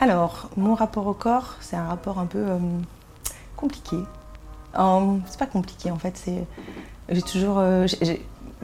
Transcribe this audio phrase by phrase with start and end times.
[0.00, 2.58] Alors, mon rapport au corps, c'est un rapport un peu euh,
[3.56, 3.96] compliqué.
[4.74, 6.44] C'est pas compliqué en fait, c'est.
[7.08, 7.58] J'ai toujours.
[7.58, 7.86] euh,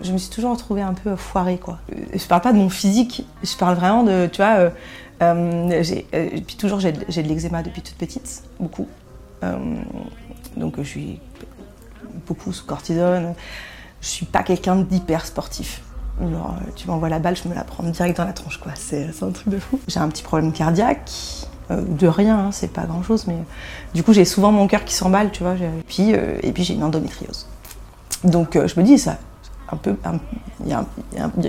[0.02, 1.78] je me suis toujours retrouvée un peu foirée quoi.
[1.92, 4.28] Euh, Je parle pas de mon physique, je parle vraiment de.
[4.30, 4.70] Tu vois,
[5.82, 6.06] j'ai-
[6.58, 8.86] toujours j'ai de l'eczéma depuis toute petite, beaucoup.
[10.56, 11.20] Donc je suis
[12.26, 13.34] beaucoup sous cortisone.
[14.00, 15.82] Je suis pas quelqu'un d'hyper sportif.
[16.22, 16.26] Euh,
[16.76, 18.72] tu m'envoies la balle, je me la prends direct dans la tronche, quoi.
[18.76, 19.80] C'est un truc de fou.
[19.88, 21.10] J'ai un petit problème cardiaque,
[21.70, 23.38] euh, de rien, hein, c'est pas grand chose, mais
[23.94, 25.56] du coup, j'ai souvent mon cœur qui s'emballe, tu vois.
[25.56, 27.46] j'ai- Puis, euh, et puis, j'ai une endométriose.
[28.22, 29.18] Donc, je me dis, ça,
[30.64, 30.84] il y, a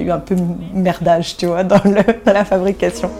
[0.02, 0.36] eu un peu
[0.74, 1.80] merdage, tu vois, dans
[2.26, 3.12] la fabrication.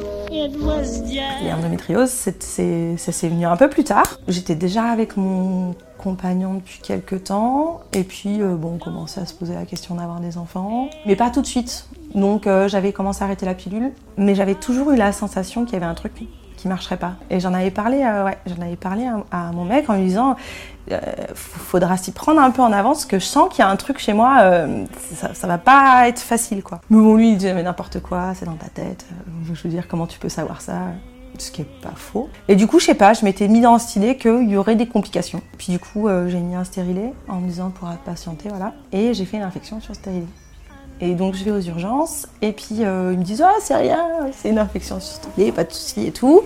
[1.50, 2.32] L'endométriose, ça
[3.12, 4.20] s'est venu un peu plus tard.
[4.28, 9.26] J'étais déjà avec mon compagnon depuis quelques temps, et puis euh, bon, on commençait à
[9.26, 11.88] se poser la question d'avoir des enfants, mais pas tout de suite.
[12.14, 15.74] Donc euh, j'avais commencé à arrêter la pilule, mais j'avais toujours eu la sensation qu'il
[15.74, 16.14] y avait un truc
[16.56, 17.14] qui marcherait pas.
[17.30, 20.36] Et j'en avais parlé, euh, ouais, j'en avais parlé à, mon mec en lui disant,
[20.92, 21.00] euh,
[21.34, 23.98] faudra s'y prendre un peu en avance, que je sens qu'il y a un truc
[23.98, 26.82] chez moi, euh, ça, ça va pas être facile quoi.
[26.90, 29.06] Mais bon, lui il disait mais n'importe quoi, c'est dans ta tête.
[29.12, 30.74] Euh, Je veux dire comment tu peux savoir ça
[31.38, 32.30] ce qui est pas faux.
[32.48, 34.78] Et du coup, je sais pas, je m'étais mis dans cette idée qu'il y aurait
[34.78, 35.42] des complications.
[35.58, 38.72] Puis du coup, j'ai mis un stérilet en me disant pour patienter, voilà.
[38.94, 40.28] Et j'ai fait une infection sur le stérilet.
[41.02, 44.08] Et donc je vais aux urgences, et puis euh, ils me disent Ah, c'est rien,
[44.32, 46.42] c'est une infection stérilet, pas de souci et tout.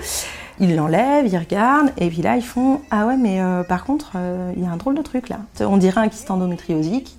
[0.60, 4.14] Ils l'enlèvent, ils regardent, et puis là ils font Ah ouais, mais euh, par contre,
[4.16, 5.38] euh, il y a un drôle de truc là.
[5.62, 7.16] On dirait un kyste endométriosique.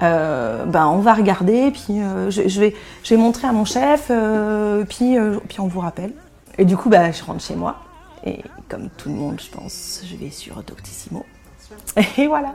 [0.00, 2.74] Ben, on va regarder, puis je, vais,
[3.04, 4.10] je vais montrer à mon chef,
[4.88, 5.16] puis,
[5.48, 6.12] puis on vous rappelle.
[6.58, 7.76] Et du coup, bah, je rentre chez moi.
[8.24, 11.24] Et comme tout le monde, je pense, je vais sur Doctissimo.
[12.18, 12.54] Et voilà.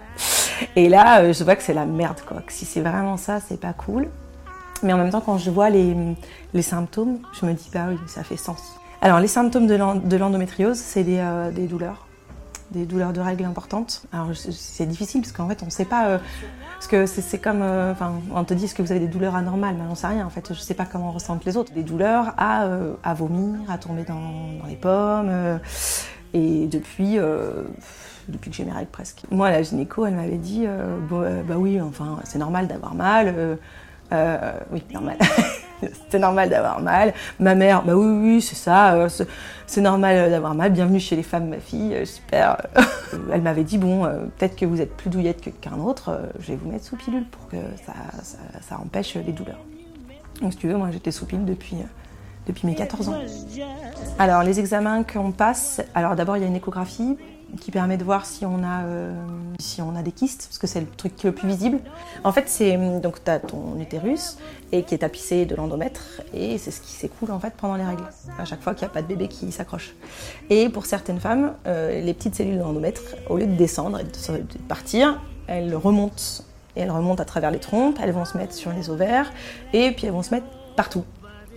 [0.76, 2.42] Et là, je vois que c'est la merde, quoi.
[2.50, 4.10] Si c'est vraiment ça, c'est pas cool.
[4.84, 5.96] Mais en même temps, quand je vois les,
[6.54, 8.76] les symptômes, je me dis, bah oui, ça fait sens.
[9.02, 12.06] Alors, les symptômes de l'en- de l'endométriose, c'est des, euh, des douleurs.
[12.72, 14.04] Des douleurs de règles importantes.
[14.12, 16.08] Alors, c'est difficile parce qu'en fait, on sait pas.
[16.08, 16.18] euh,
[16.76, 17.62] parce que c'est comme.
[17.62, 19.76] euh, Enfin, on te dit, que vous avez des douleurs anormales?
[19.78, 20.54] Mais on sait rien, en fait.
[20.54, 21.72] Je sais pas comment ressentent les autres.
[21.74, 22.68] Des douleurs à,
[23.04, 24.22] à vomir, à tomber dans,
[24.68, 25.32] les pommes.
[26.34, 27.18] et depuis.
[28.28, 29.22] depuis que j'ai mes règles presque.
[29.32, 30.66] Moi, la gynéco, elle m'avait dit
[31.48, 33.58] bah oui, enfin, c'est normal d'avoir mal.
[34.12, 35.18] Euh, oui, normal.
[36.10, 37.14] c'est normal d'avoir mal.
[37.40, 38.94] Ma mère, bah oui, c'est ça.
[38.94, 40.72] euh, c'est- normal d'avoir mal.
[40.72, 41.94] Bienvenue chez les femmes, ma fille.
[41.94, 42.58] euh, super.
[43.34, 46.10] elle m'avait dit bon, euh, peut-être que vous êtes plus douillette qu'un autre.
[46.10, 49.60] euh, je vais vous mettre sous pilule pour que ça, empêche les douleurs.
[50.42, 51.84] Donc, si tu veux, moi, j'étais sous pilule euh,
[52.48, 53.20] depuis mes 14 ans.
[54.20, 57.18] Alors, les examens qu'on passe, alors d'abord, il y a une échographie
[57.60, 59.14] qui permet de voir si on a, euh,
[59.60, 61.80] si on a des kystes, parce que c'est le truc le plus visible.
[62.24, 64.38] En fait, c'est donc tu as ton utérus
[64.72, 67.86] et qui est tapissé de l'endomètre et c'est ce qui s'écoule en fait pendant les
[67.86, 68.04] règles.
[68.38, 69.96] À chaque fois qu'il n'y a pas de bébé qui s'accroche.
[70.50, 74.04] Et pour certaines femmes, euh, les petites cellules de l'endomètre, au lieu de descendre et
[74.04, 76.44] de partir, elles remontent
[76.76, 77.98] et elles remontent à travers les trompes.
[78.02, 79.32] Elles vont se mettre sur les ovaires
[79.74, 81.04] et puis elles vont se mettre partout.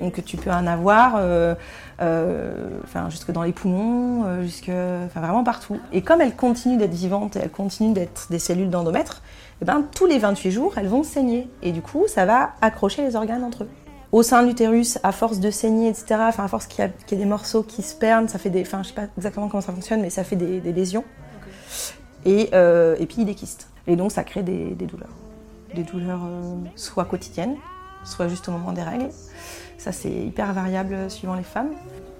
[0.00, 1.54] Donc tu peux en avoir euh,
[2.00, 5.78] euh, enfin, jusque dans les poumons, euh, jusque, enfin, vraiment partout.
[5.92, 9.22] Et comme elles continuent d'être vivantes et elles continuent d'être des cellules d'endomètre,
[9.60, 11.48] eh ben, tous les 28 jours, elles vont saigner.
[11.62, 13.68] Et du coup, ça va accrocher les organes entre eux.
[14.12, 16.90] Au sein de l'utérus, à force de saigner, etc., enfin, à force qu'il y, a-
[17.06, 18.62] qu'il y ait des morceaux qui se perdent, ça fait des.
[18.62, 21.04] Enfin, je sais pas exactement comment ça fonctionne, mais ça fait des, des lésions.
[22.24, 23.68] Et, euh, et puis des kystes.
[23.86, 25.10] Et donc, ça crée des, des douleurs.
[25.74, 27.54] Des douleurs euh, soit quotidiennes,
[28.04, 29.08] soit juste au moment des règles.
[29.78, 31.70] Ça, c'est hyper variable suivant les femmes.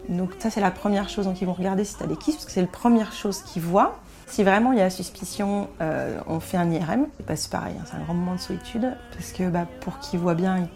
[0.09, 1.27] Donc ça, c'est la première chose.
[1.27, 3.43] Donc ils vont regarder si tu as des kystes, parce que c'est la première chose
[3.43, 3.99] qu'ils voient.
[4.27, 7.07] Si vraiment il y a suspicion, euh, on fait un IRM.
[7.27, 10.21] Bah, c'est pareil, hein, c'est un grand moment de solitude, parce que bah, pour qu'ils
[10.21, 10.69] voient bien,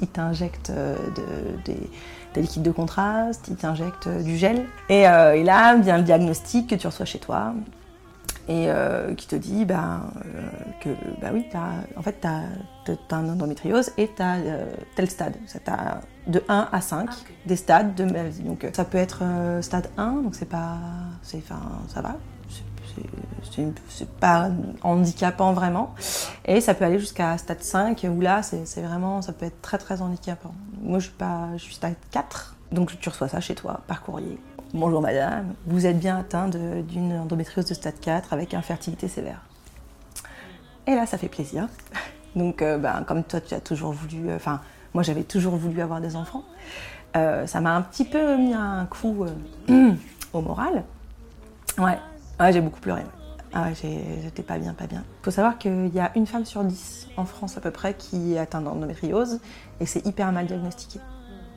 [0.00, 1.90] ils, t'injectent euh, de- des,
[2.34, 4.66] des liquides de contraste, ils t'injectent euh, du gel.
[4.88, 7.54] Et, euh, et là vient le diagnostic que tu reçois chez toi,
[8.48, 10.48] et euh, qui te dit bah, euh,
[10.80, 10.90] que
[11.20, 11.46] bah oui,
[11.96, 14.36] en fait, tu as, un endométriose et tu as
[14.94, 15.36] tel stade.
[15.50, 17.08] Tu as de 1 à 5
[17.46, 18.42] des stades de maladie.
[18.42, 20.76] Donc euh, ça peut être euh, stade 1, donc c'est pas.
[21.34, 22.16] Enfin, ça va,
[22.48, 24.48] c'est- c'est pas
[24.82, 25.94] handicapant vraiment.
[26.44, 29.78] Et ça peut aller jusqu'à stade 5, où là, c'est vraiment, ça peut être très
[29.78, 30.54] très handicapant.
[30.82, 34.02] Moi, je suis, pas, je suis stade 4, donc tu reçois ça chez toi par
[34.02, 34.38] courrier.
[34.78, 39.40] Bonjour madame, vous êtes bien atteinte d'une endométriose de stade 4 avec infertilité sévère.
[40.86, 41.66] Et là, ça fait plaisir.
[42.36, 44.60] Donc, euh, ben, comme toi, tu as toujours voulu, euh, enfin,
[44.92, 46.44] moi j'avais toujours voulu avoir des enfants,
[47.16, 49.24] euh, ça m'a un petit peu mis un coup
[50.34, 50.84] au moral.
[51.78, 51.96] Ouais,
[52.52, 53.00] j'ai beaucoup pleuré.
[53.54, 55.04] Ah j'étais pas bien, pas bien.
[55.22, 57.94] Il faut savoir qu'il y a une femme sur dix en France à peu près
[57.94, 59.40] qui est atteinte d'endométriose
[59.80, 61.00] et c'est hyper mal diagnostiqué.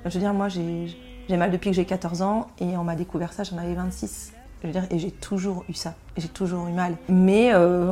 [0.06, 0.96] Je veux dire, moi j'ai
[1.38, 4.34] mal depuis que j'ai 14 ans et on m'a découvert ça, j'en avais 26.
[4.62, 6.98] Je veux dire, et j'ai toujours eu ça, j'ai toujours eu mal.
[7.08, 7.92] Mais euh,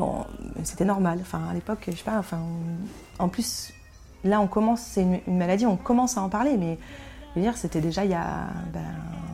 [0.64, 1.20] c'était normal.
[1.22, 2.18] Enfin, à l'époque, je sais pas.
[2.18, 2.40] Enfin,
[3.20, 3.72] en plus,
[4.26, 6.78] là, on commence, c'est une, maladie, on commence à en parler, mais
[7.32, 8.82] je veux dire, c'était déjà il y a, ben,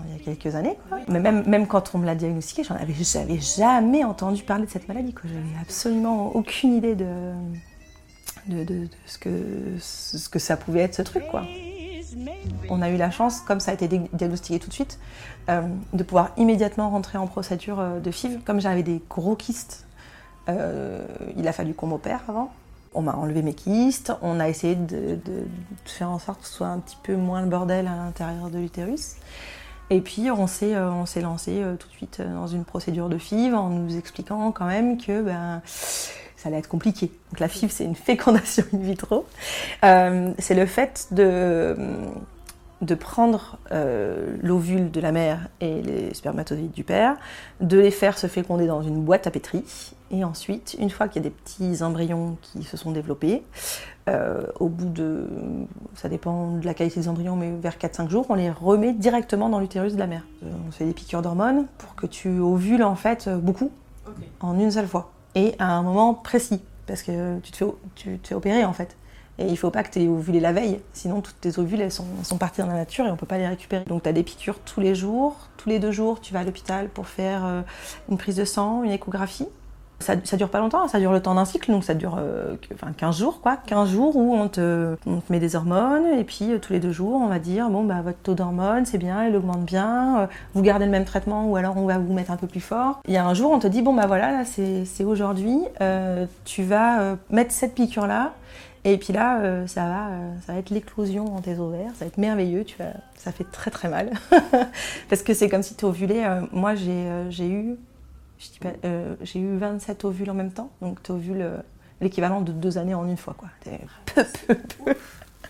[0.08, 0.78] il y a quelques années.
[1.08, 4.72] Mais même, même quand on me l'a diagnostiqué, j'en avais, j'avais jamais entendu parler de
[4.72, 5.16] cette maladie.
[5.24, 7.32] J'avais absolument aucune idée de,
[8.48, 9.30] de, de, ce, que,
[9.80, 11.44] ce que ça pouvait être ce truc, quoi.
[12.70, 15.00] On a eu la chance, comme ça a été diagnostiqué tout de suite,
[15.50, 15.62] euh,
[15.94, 18.40] de pouvoir immédiatement rentrer en procédure euh, de FIV.
[18.46, 19.86] Comme j'avais des gros kystes,
[20.50, 21.06] euh,
[21.38, 22.52] il a fallu qu'on m'opère avant.
[22.94, 25.18] On m'a enlevé mes kystes, on a essayé de,
[25.86, 28.60] faire en sorte que ce soit un petit peu moins le bordel à l'intérieur de
[28.60, 29.16] l'utérus.
[29.90, 30.76] Et puis on s'est,
[31.22, 35.24] lancé tout de suite dans une procédure de FIV en nous expliquant quand même que
[35.24, 35.62] ben,
[36.44, 37.10] ça allait être compliqué.
[37.32, 39.26] Donc la FIV, c'est une fécondation in vitro.
[39.86, 41.76] Euh, c'est le fait de,
[42.82, 47.16] de prendre euh, l'ovule de la mère et les spermatozoïdes du père,
[47.62, 49.64] de les faire se féconder dans une boîte à pétri,
[50.12, 53.44] et ensuite, une fois qu'il y a des petits embryons qui se sont développés,
[54.10, 55.26] euh, au bout de,
[55.96, 59.48] ça dépend de la qualité des embryons, mais vers 4-5 jours, on les remet directement
[59.48, 60.24] dans l'utérus de la mère.
[60.44, 63.72] On fait des piqûres d'hormones pour que tu ovules en fait beaucoup
[64.42, 67.66] en une seule fois et à un moment précis, parce que tu te fais,
[67.96, 68.96] tu te fais opérer en fait.
[69.40, 71.92] Et il ne faut pas que tu aies ovulé la veille, sinon toutes tes ovules
[71.92, 73.84] sont, sont parties dans la nature et on ne peut pas les récupérer.
[73.86, 76.44] Donc tu as des piqûres tous les jours, tous les deux jours tu vas à
[76.44, 77.62] l'hôpital pour faire euh,
[78.10, 79.48] une prise de sang, une échographie.
[80.04, 82.56] Ça, ça dure pas longtemps, ça dure le temps d'un cycle, donc ça dure euh,
[82.74, 83.56] enfin, 15 jours, quoi.
[83.56, 84.98] 15 jours où on te,
[85.30, 88.02] met des hormones, et puis euh, tous les deux jours, on va dire, bon, bah,
[88.04, 91.56] votre taux d'hormones, c'est bien, il augmente bien, euh, vous gardez le même traitement, ou
[91.56, 93.02] alors on va vous mettre un peu plus fort.
[93.08, 95.60] Il y a un jour, on te dit, bon, bah voilà, là, c'est aujourd'hui,
[96.44, 98.34] tu vas mettre cette piqûre-là,
[98.84, 100.10] et puis là, ça, va,
[100.46, 103.46] ça va être l'éclosion dans tes ovaires, ça va être merveilleux, tu vas, ça fait
[103.50, 104.12] très très mal.
[105.10, 106.26] Parce que c'est comme si tu ovulais.
[106.52, 107.78] moi, j'ai eu
[108.86, 111.58] euh, j'ai eu 27 ovules en même temps, donc tu ovules euh,
[112.02, 113.36] l'équivalent de deux années en une fois.
[113.38, 113.50] Quoi.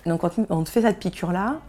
[0.05, 1.61] donc on te fait cette piqûre-là,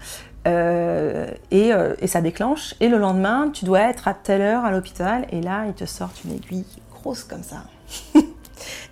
[0.46, 1.72] euh, et,
[2.06, 5.66] ça déclenche, et le lendemain, tu dois être à telle heure à l'hôpital, et là,
[5.66, 7.64] ils te sortent une aiguille grosse comme ça.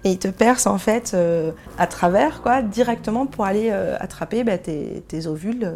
[0.05, 1.17] et ils te percent en fait
[1.79, 5.73] à travers, quoi, directement pour aller attraper bah, tes, ovules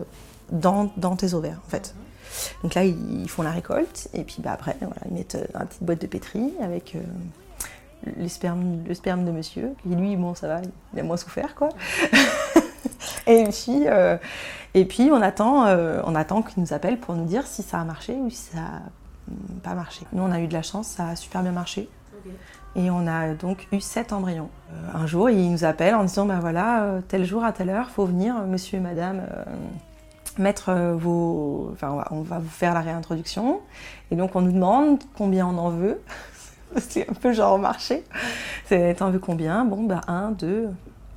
[0.50, 1.94] dans, dans, tes ovaires, en fait.
[2.62, 5.66] Donc là, ils font la récolte et puis bah, après, voilà, ils mettent dans une
[5.66, 7.00] petite boîte de pétri avec euh,
[8.16, 9.72] le, sperme, le sperme de monsieur.
[9.90, 10.60] Et lui, bon, ça va,
[10.92, 11.68] il a moins souffert, quoi.
[13.26, 14.16] et puis, euh,
[14.74, 17.80] et puis on attend, euh, on attend qu'ils nous appellent pour nous dire si ça
[17.80, 18.82] a marché ou si ça n'a
[19.62, 20.06] pas marché.
[20.12, 21.88] Nous, on a eu de la chance, ça a super bien marché.
[22.74, 24.50] Et on a donc eu sept embryons.
[24.92, 28.04] un jour, ils nous appellent en disant, ben voilà, tel jour à telle heure, faut
[28.04, 29.22] venir, monsieur et madame
[30.38, 31.70] mettre euh, vos...
[31.72, 33.60] Enfin, on va vous faire la réintroduction.
[34.10, 36.00] Et donc, on nous demande combien on en veut.
[36.76, 38.04] c'est un peu genre marché.
[38.66, 39.64] C'est t'en veux combien?
[39.64, 40.68] Bon, bah, un, deux,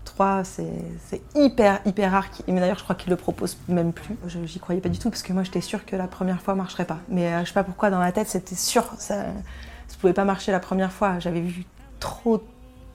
[0.06, 2.28] trois, c'est hyper, hyper rare.
[2.48, 4.16] Mais d'ailleurs, je crois qu'ils le proposent même plus.
[4.46, 6.86] J'y croyais pas du tout parce que moi, j'étais sûre que la première fois marcherait
[6.86, 7.00] pas.
[7.10, 8.84] Mais euh, je sais pas pourquoi, dans ma tête, c'était sûr.
[8.98, 11.20] Ça ne pouvait pas marcher la première fois.
[11.20, 11.66] J'avais vu
[12.00, 12.42] trop,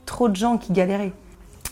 [0.06, 1.12] trop de gens qui galéraient.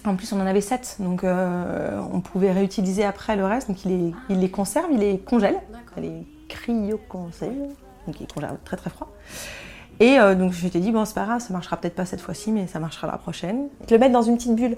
[0.05, 3.69] En plus, on en avait 7, donc euh, on pouvait réutiliser après le reste.
[3.69, 5.61] Donc il les, il les conserve, il les congèle.
[5.97, 7.53] Il les cryoconserve,
[8.07, 9.13] donc il congèle très très froid.
[10.01, 12.21] Et euh, donc je t'ai dit, bon, c'est pas grave, ça marchera peut-être pas cette
[12.21, 13.69] fois-ci, mais ça marchera la prochaine.
[13.87, 14.77] Ils le mettent dans une petite bulle.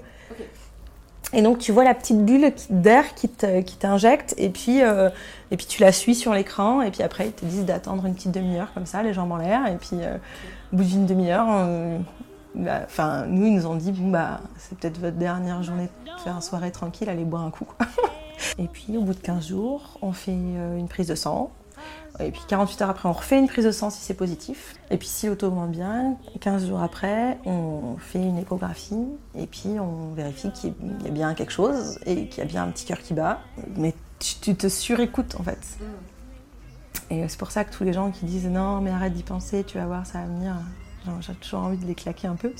[1.33, 5.09] Et donc tu vois la petite bulle d'air qui t'injecte, et, puis euh,
[5.49, 8.13] et puis tu la suis sur l'écran, et puis après ils te disent d'attendre une
[8.13, 9.97] petite demi-heure comme ça, les jambes en l'air, et puis
[10.71, 11.47] au bout d'une demi-heure,
[12.85, 16.35] enfin, nous, ils nous ont dit, bon, bah, c'est peut-être votre dernière journée de faire
[16.35, 17.67] une soirée tranquille, allez boire un coup.
[18.57, 21.51] Et puis, au bout de 15 jours, on fait euh, une prise de sang.
[22.19, 24.75] Et puis 48 heures après, on refait une prise de sang si c'est positif.
[24.89, 29.07] Et puis si l'auto augmente bien, 15 jours après, on fait une échographie
[29.37, 32.63] et puis on vérifie qu'il y a bien quelque chose et qu'il y a bien
[32.63, 33.41] un petit cœur qui bat.
[33.75, 35.77] Mais tu te surécoutes en fait.
[37.09, 39.65] Et c'est pour ça que tous les gens qui disent non mais arrête d'y penser,
[39.65, 40.55] tu vas voir, ça va venir
[41.21, 42.53] J'ai toujours envie de les claquer un peu.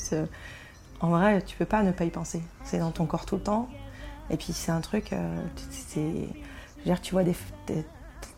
[1.01, 2.41] en vrai, tu peux pas ne pas y penser.
[2.63, 3.69] C'est dans ton corps tout le temps.
[4.29, 6.29] Et puis c'est un truc, euh, c'est,
[6.83, 7.35] dire, tu vois, des,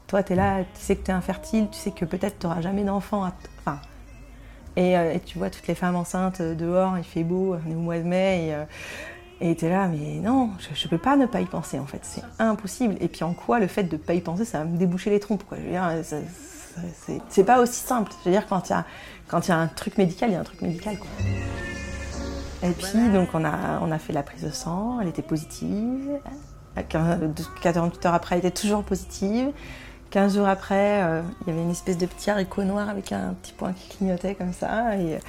[0.07, 2.47] toi tu es là, tu sais que tu es infertile, tu sais que peut-être tu
[2.47, 3.29] n'auras jamais d'enfant.
[3.59, 3.79] Enfin,
[4.77, 7.79] euh, et, tu vois toutes les femmes enceintes dehors, il fait beau, on est au
[7.79, 8.53] mois de mai.
[9.39, 11.85] Et, tu es là, mais non, je ne peux pas ne pas y penser en
[11.85, 12.95] fait, c'est impossible.
[12.99, 15.09] Et puis en quoi le fait de ne pas y penser, ça va me déboucher
[15.09, 15.57] les trompes quoi.
[15.57, 15.89] Je veux dire,
[17.29, 18.11] c'est pas aussi simple.
[18.19, 18.85] Je veux dire, quand il y a,
[19.27, 20.97] quand il y a un truc médical, il y a un truc médical.
[20.97, 21.09] Quoi.
[22.63, 26.19] Et puis, donc, on a, on a fait la prise de sang, elle était positive.
[26.89, 29.51] 48 heures après, elle était toujours positive.
[30.09, 33.35] 15 jours après, euh, il y avait une espèce de petit haricot noir avec un
[33.41, 34.95] petit point qui clignotait comme ça.
[34.97, 35.19] Et,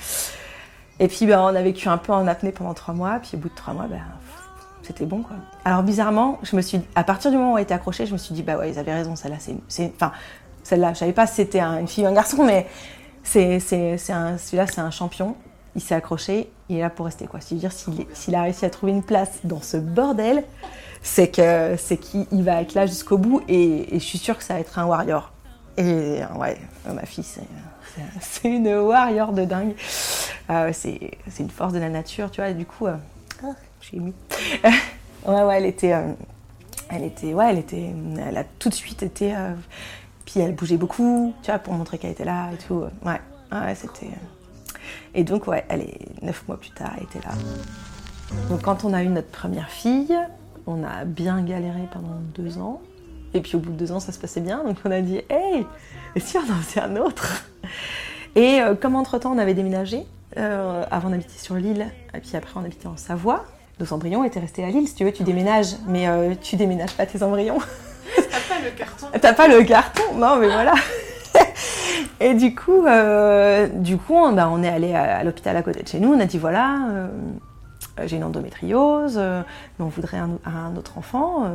[1.01, 3.19] et puis, ben, on a vécu un peu en apnée pendant 3 mois.
[3.21, 4.01] Puis, au bout de 3 mois, ben,
[4.83, 5.37] c'était bon, quoi.
[5.65, 8.19] Alors, bizarrement, je me suis, à partir du moment où elle était accrochée, je me
[8.19, 9.39] suis dit, bah ouais, ils avaient raison, celle-là,
[9.69, 9.93] c'est.
[9.95, 10.13] Enfin,
[10.69, 12.67] celle-là, je savais pas si c'était une fille ou un garçon, mais
[13.23, 15.35] c'est, celui-là, c'est un champion.
[15.75, 17.27] Il s'est accroché, il est là pour rester.
[17.27, 17.41] Quoi.
[17.41, 20.45] C'est-à-dire, s'il, a réussi à trouver une place dans ce bordel,
[21.03, 24.55] c'est, que, c'est qu'il va être là jusqu'au bout et, je suis sûre que ça
[24.55, 25.33] va être un warrior.
[25.79, 26.59] Et ouais,
[26.93, 29.75] ma fille, c'est, une warrior de dingue.
[30.51, 30.99] Euh, c'est,
[31.39, 32.53] une force de la nature, tu vois.
[32.53, 32.97] Du coup, euh,
[33.43, 34.13] ah, j'ai mis.
[35.27, 35.95] ouais, ouais, elle était.
[35.95, 36.13] Euh,
[36.91, 37.91] elle était, ouais, elle était,
[38.27, 39.35] elle a tout de suite été
[40.29, 42.85] puis elle bougeait beaucoup, tu vois, pour montrer qu'elle était là et tout.
[43.03, 43.21] Ouais,
[43.51, 44.09] ouais c'était.
[44.09, 44.79] Euh.
[45.15, 47.35] Et donc, ouais, elle est neuf mois plus tard, elle était là.
[48.51, 50.15] Donc, quand on a eu notre première fille,
[50.67, 52.83] on a bien galéré pendant deux ans.
[53.33, 54.63] Et puis, au bout de deux ans, ça se passait bien.
[54.65, 55.65] Donc, on a dit, hey,
[56.15, 57.47] et si on en faisait un autre?
[58.37, 60.05] Et euh, comme entre-temps, on avait déménagé,
[60.37, 63.47] euh, avant d'habiter sur l'île, et puis après, on habitait en Savoie,
[63.81, 64.89] nos embryons étaient restés à Lille.
[64.89, 66.07] Si tu veux, tu déménages, mais
[66.43, 67.61] tu déménages pas tes embryons.
[68.65, 69.07] Le carton.
[69.21, 70.75] T'as pas le carton Non, mais voilà.
[72.21, 75.89] Et du coup, euh, du coup on, on est allé à, l'hôpital à côté de
[75.89, 76.13] chez nous.
[76.13, 77.09] On a dit voilà, euh,
[78.07, 79.43] j'ai une endométriose, euh,
[79.79, 81.51] mais on voudrait un, autre enfant.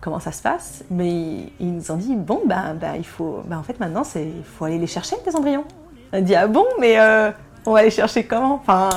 [0.00, 0.84] comment ça se passe?
[0.90, 4.28] Mais ils nous ont dit bon, bah, bah il faut, bah, en fait maintenant, c'est,
[4.56, 5.64] faut aller les chercher tes embryons.
[6.12, 6.98] On a dit ah bon, mais
[7.64, 8.54] on va les chercher comment?
[8.54, 8.88] Enfin,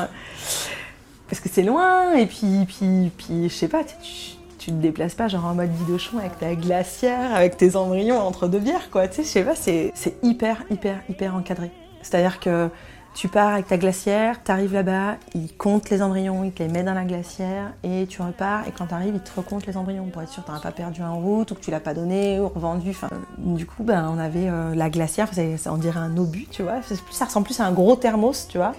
[1.27, 2.13] parce que c'est loin.
[2.13, 3.84] Et puis, puis, puis, je sais pas.
[3.84, 4.38] Tu,
[4.70, 8.48] tu te déplaces pas genre en mode bidochon avec ta glacière, avec tes embryons entre
[8.48, 9.08] deux bières, quoi.
[9.08, 11.72] Tu sais, je sais pas, c'est hyper, hyper, hyper encadré.
[12.04, 12.70] C'est-à-dire que
[13.16, 16.70] tu pars avec ta glacière, tu arrives là-bas, ils comptent les embryons, ils te les
[16.70, 18.68] mettent dans la glacière et tu repars.
[18.68, 20.62] Et quand tu arrives, ils te recomptent les embryons pour être sûr que tu n'as
[20.62, 22.92] pas perdu en route ou que tu l'as pas donné ou revendu.
[22.92, 23.10] Enfin,
[23.40, 25.30] du coup, ben, on avait euh, la glacière,
[25.66, 26.82] on dirait un obus, tu vois.
[27.10, 28.74] Ça ressemble plus à un gros thermos, tu vois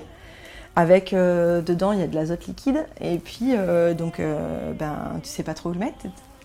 [0.77, 2.87] avec euh, dedans il y a de l'azote liquide.
[3.01, 5.97] Et puis euh, donc euh, ben tu sais pas trop où le mettre.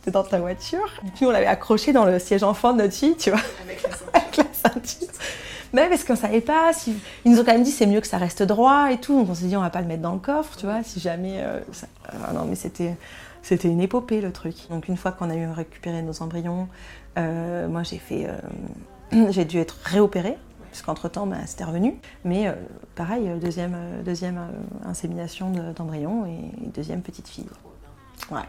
[0.03, 1.01] T'es dans ta voiture.
[1.15, 3.39] Puis on l'avait accroché dans le siège enfant de notre fille tu vois.
[4.13, 5.07] Avec la ceinture,
[5.73, 6.95] mais parce qu'on savait pas si...
[7.25, 9.19] ils nous ont quand même dit c'est mieux que ça reste droit et tout.
[9.19, 10.99] Donc on s'est dit on va pas le mettre dans le coffre tu vois si
[10.99, 11.43] jamais
[12.09, 12.95] ah non mais c'était
[13.41, 14.55] c'était une épopée le truc.
[14.69, 16.67] Donc une fois qu'on a eu récupéré nos embryons
[17.17, 18.27] moi j'ai fait
[19.29, 20.37] j'ai dû être réopérée
[20.75, 21.95] puisqu'entre-temps, bah, c'était revenu.
[22.25, 22.53] Mais euh,
[22.95, 24.39] pareil, euh, deuxième, euh, deuxième
[24.85, 27.47] insémination d'embryon et deuxième petite fille.
[28.29, 28.41] Ouais,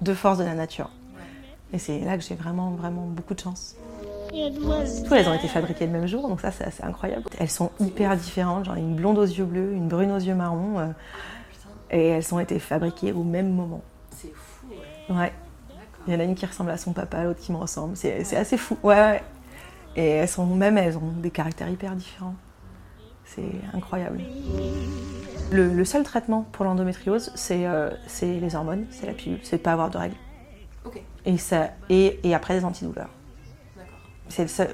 [0.00, 0.90] deux forces de la nature.
[1.72, 3.76] Et c'est là que j'ai vraiment, vraiment beaucoup de chance.
[4.30, 7.22] Toutes elles ont été fabriquées le même jour, donc ça c'est assez incroyable.
[7.38, 10.92] Elles sont hyper différentes, genre une blonde aux yeux bleus, une brune aux yeux marrons,
[11.92, 13.82] et elles ont été fabriquées au même moment.
[14.10, 14.66] C'est fou,
[15.08, 15.16] ouais.
[15.16, 15.32] Ouais.
[16.08, 17.96] Il y en a une qui ressemble à son papa, l'autre qui me ressemble.
[17.96, 18.76] C'est assez fou.
[18.82, 19.22] Ouais, ouais.
[19.96, 22.34] Et elles sont même, elles ont des caractères hyper différents.
[23.24, 24.22] C'est incroyable.
[25.52, 27.90] Le, seul traitement pour l'endométriose, c'est euh,
[28.22, 30.16] les hormones, c'est la pilule, c'est de pas avoir de règles.
[31.24, 33.10] Et, ça, et, et après des antidouleurs.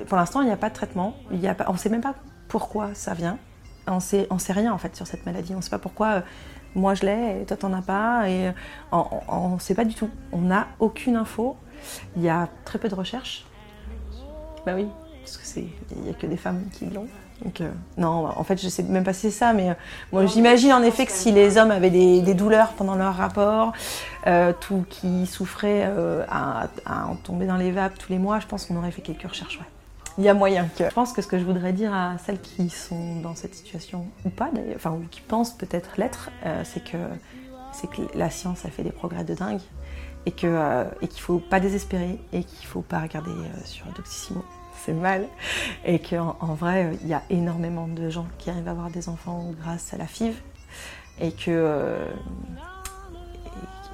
[0.06, 1.16] pour l'instant, il n'y a pas de traitement.
[1.32, 2.14] Il y a pas, on ne sait même pas
[2.48, 3.38] pourquoi ça vient.
[3.88, 5.54] On sait, on sait rien en fait sur cette maladie.
[5.54, 6.20] On ne sait pas pourquoi euh,
[6.74, 8.28] moi je l'ai et toi t'en as pas.
[8.28, 8.52] Et
[8.92, 10.10] on ne sait pas du tout.
[10.32, 11.56] On n'a aucune info.
[12.16, 13.44] Il y a très peu de recherches.
[14.64, 14.88] Bah oui,
[15.26, 17.08] parce que c'est il n'y a que des femmes qui l'ont.
[17.44, 17.68] Donc, euh,
[17.98, 19.74] non, en fait, je sais même pas si c'est ça, mais euh,
[20.12, 23.72] moi, j'imagine en effet que si les hommes avaient des, douleurs pendant leur rapport,
[24.26, 25.90] euh, tout qui souffraient
[26.30, 29.28] à, en tomber dans les vapes tous les mois, je pense qu'on aurait fait quelques
[29.28, 29.58] recherches.
[29.58, 29.66] Ouais.
[30.18, 30.84] Il y a moyen que.
[30.84, 34.06] Je pense que ce que je voudrais dire à celles qui sont dans cette situation
[34.24, 36.30] ou pas, enfin, ou qui pensent peut-être l'être,
[36.64, 36.96] c'est que
[37.72, 39.60] c'est que la science a fait des progrès de dingue
[40.24, 43.32] et que et qu'il faut pas désespérer et qu'il faut pas regarder
[43.66, 44.42] sur Doctissimo
[44.92, 45.26] mal.
[45.84, 49.08] Et qu'en en vrai, il y a énormément de gens qui arrivent à avoir des
[49.08, 50.34] enfants grâce à la FIV.
[51.20, 51.50] Et que.
[51.50, 52.06] Euh,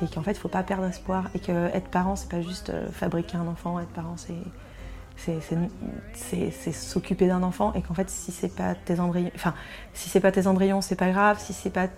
[0.01, 1.31] et, qu'en fait, il faut pas perdre espoir.
[1.35, 3.79] Et que être parent, c'est pas juste euh, fabriquer un enfant.
[3.79, 4.35] Être parent, c'est
[5.17, 9.55] c'est s'occuper d'un enfant et qu'en fait si c'est pas tes embryons, enfin
[9.93, 11.89] si c'est pas tes embryons c'est pas grave, si c'est pas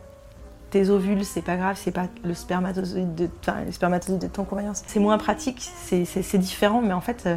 [0.70, 4.44] tes ovules c'est pas grave, c'est pas le spermatozoïde de, enfin, les spermatozoïdes de ton
[4.44, 7.36] compagnon, c'est moins pratique, c'est différent mais en fait euh,